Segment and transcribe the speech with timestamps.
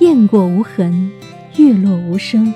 [0.00, 1.10] 雁过无痕，
[1.56, 2.54] 月落无声，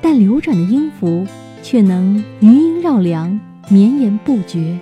[0.00, 1.26] 但流转的音符
[1.64, 4.78] 却能余音绕梁，绵延不绝。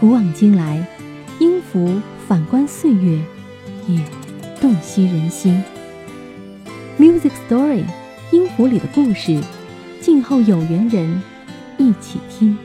[0.00, 0.82] 古往今来，
[1.38, 3.20] 音符反观岁月，
[3.86, 4.00] 也
[4.62, 5.62] 洞悉人心。
[6.98, 7.84] Music Story，
[8.30, 9.38] 音符里的故事，
[10.00, 11.22] 静候有缘人
[11.76, 12.56] 一起听。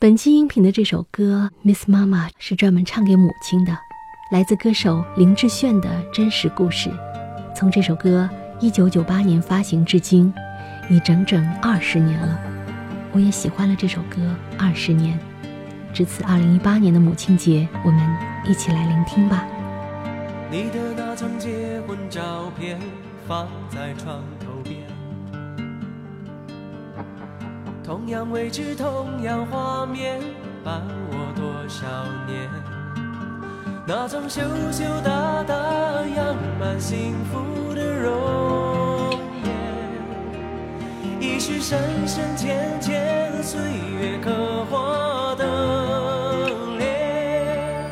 [0.00, 3.76] 本期音频的这首歌《Miss 妈妈》是专门唱给母亲的，
[4.30, 6.88] 来自歌手林志炫的真实故事。
[7.52, 8.30] 从这首歌
[8.60, 10.32] 一九九八年发行至今，
[10.88, 12.38] 已整整二十年了。
[13.10, 14.20] 我也喜欢了这首歌
[14.56, 15.18] 二十年。
[15.92, 19.44] 值此二零一八年的母亲节，我们一起来聆听吧。
[20.48, 22.78] 你的那张结婚照片
[23.26, 24.77] 放在床头边。
[27.88, 30.20] 同样位置，同样画面，
[30.62, 31.86] 伴我多少
[32.26, 32.46] 年？
[33.86, 35.54] 那张羞羞答答、
[36.14, 39.54] 养满幸福的容颜，
[41.18, 45.46] 已是深深浅浅岁月刻画的
[46.76, 47.90] 脸。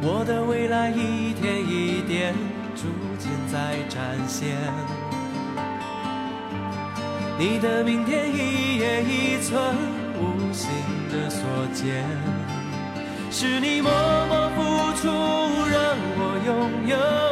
[0.00, 2.36] 我的未来一天一点
[2.76, 2.86] 逐
[3.18, 4.56] 渐在展现。
[7.40, 9.74] 你的明天一页一寸
[10.20, 10.68] 无形
[11.10, 12.04] 的所见，
[13.30, 13.90] 是你默
[14.28, 14.60] 默付
[15.00, 16.50] 出让我拥
[16.86, 17.29] 有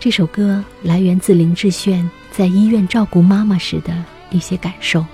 [0.00, 3.94] 这首歌来源自林志炫在医院照顾妈妈时的。
[4.30, 5.04] 一些感受。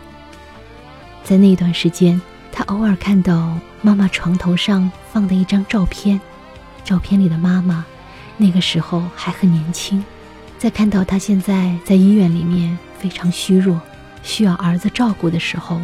[1.24, 2.20] 在那段时间，
[2.52, 6.20] 他偶尔看到妈妈床头上放的一张照片，
[6.84, 7.82] 照片里的妈妈
[8.36, 10.04] 那个时候还很年轻。
[10.58, 13.80] 在看到她现在在医院里面非常虚弱，
[14.22, 15.80] 需要儿子照顾的时候，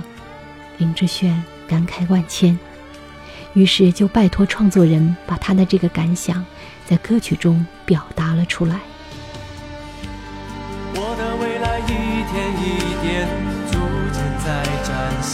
[0.77, 2.59] 林志炫感慨万千，
[3.55, 6.45] 于是就拜托创作人把他的这个感想
[6.85, 8.79] 在歌曲中表达了出来。
[10.95, 11.91] 我的未来一
[12.31, 12.63] 天一
[13.03, 13.27] 点
[13.71, 13.75] 逐
[14.13, 14.47] 渐在
[14.83, 14.91] 展
[15.23, 15.33] 现，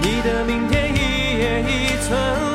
[0.00, 0.98] 你的明天一
[1.38, 1.66] 叶一
[2.06, 2.51] 寸。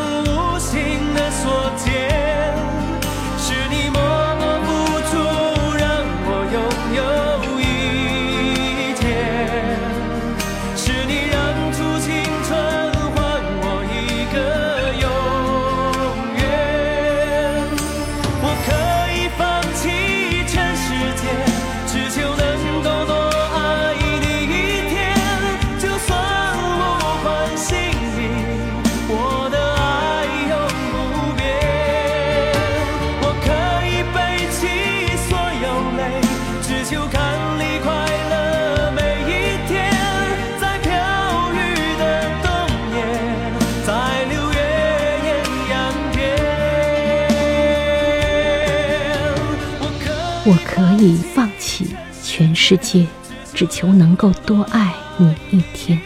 [50.50, 51.94] 我可以放弃
[52.24, 53.06] 全世界，
[53.53, 56.00] 只求能够多爱你一天。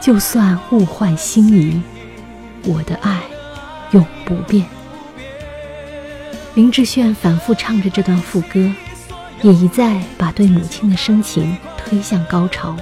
[0.00, 1.80] 就算物换星移，
[2.64, 3.20] 我的爱
[3.92, 4.66] 永不变。
[6.56, 8.68] 林志炫反复唱着这段副歌，
[9.42, 12.76] 也一再把对母亲的深情推向高潮。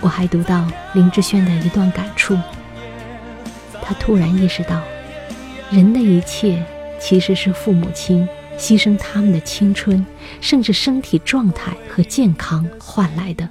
[0.00, 2.34] 我还读到林志炫的一段感触，
[3.82, 4.80] 他突然意识到，
[5.68, 6.64] 人的一切
[6.98, 8.26] 其实是父母亲。
[8.58, 10.04] 牺牲他们的青春，
[10.40, 13.48] 甚至身体状态和健康换来的。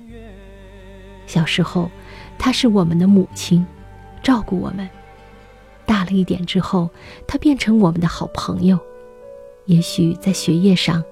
[1.28, 1.90] 小时候，
[2.38, 3.66] 她是我们的母亲，
[4.22, 4.88] 照顾我们；
[5.86, 6.90] 大了一点之后，
[7.28, 8.78] 她变成我们的好朋友。
[9.66, 11.04] 也许在学业上，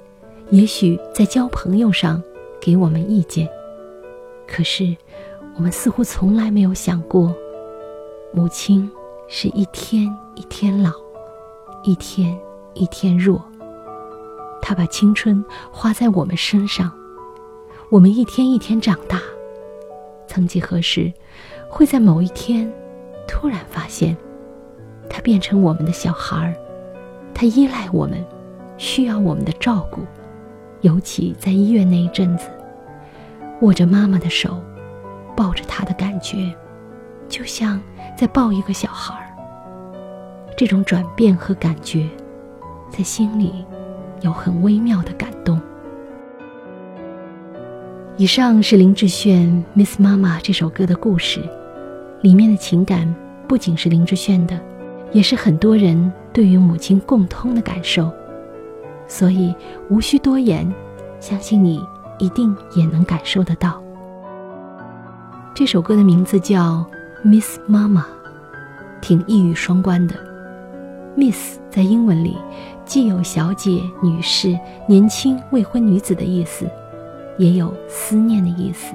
[0.51, 2.21] 也许在交朋友上，
[2.61, 3.47] 给我们意见。
[4.47, 4.95] 可是，
[5.55, 7.35] 我们似乎从来没有想过，
[8.33, 8.89] 母亲
[9.27, 10.91] 是一天一天老，
[11.83, 12.37] 一天
[12.75, 13.43] 一天弱。
[14.73, 16.91] 他把青春花在我们身上，
[17.91, 19.21] 我们一天一天长大，
[20.25, 21.13] 曾几何时，
[21.69, 22.67] 会在某一天，
[23.27, 24.17] 突然发现，
[25.07, 26.55] 他变成我们的小孩儿，
[27.35, 28.25] 他依赖我们，
[28.79, 30.01] 需要我们的照顾，
[30.81, 32.49] 尤其在医院那一阵子，
[33.61, 34.59] 握着妈妈的手，
[35.37, 36.51] 抱着她的感觉，
[37.29, 37.79] 就像
[38.17, 39.29] 在抱一个小孩儿。
[40.57, 42.09] 这种转变和感觉，
[42.89, 43.63] 在心里
[44.23, 45.61] 有很微妙的感动。
[48.17, 49.47] 以上是林志炫
[49.79, 51.41] 《Miss 妈妈》这首歌的故事，
[52.21, 53.13] 里面的情感
[53.47, 54.59] 不仅是林志炫的，
[55.11, 58.11] 也是很多人对于母亲共通的感受，
[59.07, 59.53] 所以
[59.89, 60.71] 无需多言，
[61.19, 61.83] 相信你
[62.19, 63.81] 一定也能感受得到。
[65.55, 66.85] 这首歌的名字叫
[67.27, 68.01] 《Miss 妈妈》，
[69.01, 70.32] 挺一语双关的。
[71.15, 72.37] Miss 在英文里
[72.85, 74.57] 既有小姐、女士、
[74.87, 76.69] 年轻未婚女子的意思。
[77.39, 78.93] 也有思念的意思。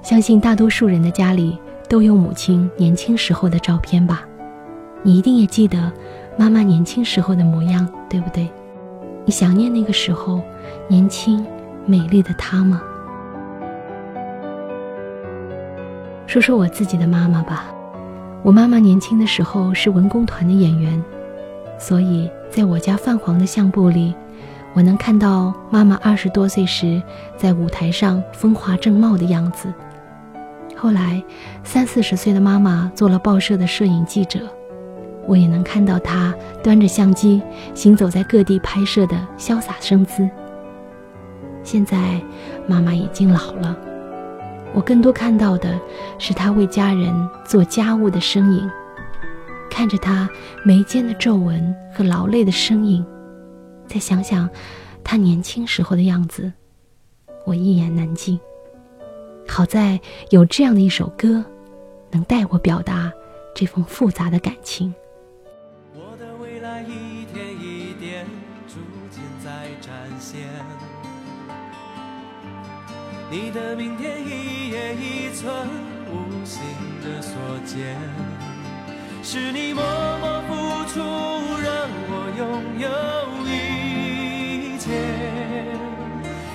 [0.00, 4.24] 相信大多数人的家里都有母亲年轻时候的照片吧？
[5.02, 5.92] 你一定也记得
[6.38, 8.48] 妈妈年轻时候的模样，对不对？
[9.26, 10.40] 你想念那个时候
[10.88, 11.46] 年轻
[11.84, 12.80] 美丽的她吗？
[16.26, 17.66] 说说我自己的妈妈吧。
[18.42, 21.02] 我妈妈年轻的时候是文工团的演员，
[21.78, 24.14] 所以在我家泛黄的相簿里。
[24.72, 27.02] 我能看到妈妈二十多岁时
[27.36, 29.66] 在舞台上风华正茂的样子。
[30.76, 31.20] 后来，
[31.64, 34.38] 三四十岁的妈妈做了报社的摄影记者，
[35.26, 36.32] 我也能看到她
[36.62, 37.42] 端着相机
[37.74, 40.26] 行走在各地拍摄的潇洒生姿。
[41.64, 42.20] 现在，
[42.68, 43.76] 妈妈已经老了，
[44.72, 45.78] 我更多看到的
[46.18, 47.12] 是他为家人
[47.44, 48.70] 做家务的身影，
[49.68, 50.28] 看着他
[50.64, 53.04] 眉间的皱纹和劳累的身影。
[53.86, 54.48] 再想想，
[55.02, 56.52] 他年轻时候的样子，
[57.44, 58.38] 我一言难尽。
[59.48, 60.00] 好在
[60.30, 61.44] 有这样的一首歌，
[62.12, 63.12] 能带我表达
[63.52, 64.94] 这份复杂的感情。
[73.32, 75.54] 你的明天一页一寸
[76.10, 76.60] 无形
[77.00, 77.32] 的所
[77.64, 77.96] 见，
[79.22, 79.84] 是你默
[80.18, 80.98] 默付出
[81.62, 82.42] 让我拥
[82.80, 82.88] 有
[83.46, 84.90] 一切。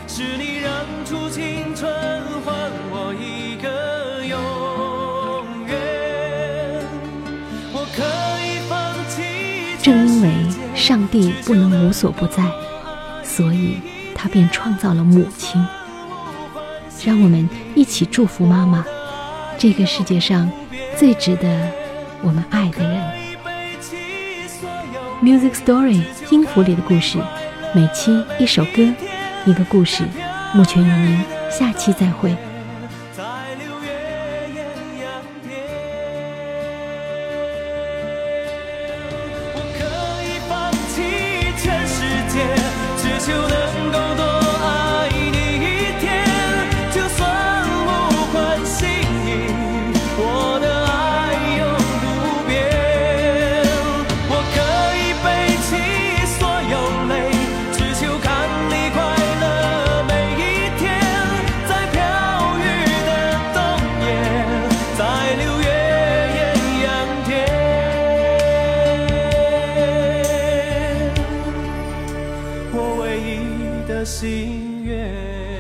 [0.06, 1.90] 是你让出青春，
[2.44, 2.54] 换
[2.92, 4.36] 我一个永
[5.68, 6.84] 远。
[7.72, 8.04] 我可
[8.44, 9.82] 以放弃。
[9.82, 12.44] 正因为上帝不能无所不在，
[13.24, 13.80] 所以
[14.14, 15.66] 他便创造了母亲。
[17.06, 18.84] 让我们一起祝福妈妈，
[19.60, 20.50] 这个世界上
[20.98, 21.72] 最值得
[22.24, 23.00] 我们爱的人。
[25.22, 27.20] Music Story 音符里的故事，
[27.76, 28.82] 每期一首歌，
[29.46, 30.04] 一个故事。
[30.56, 32.36] 目前与您下期再会。
[42.98, 43.55] 只求。
[74.06, 75.55] 心愿。